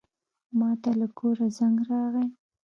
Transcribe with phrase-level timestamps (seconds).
[0.59, 2.27] ماته له کوره زنګ راغی.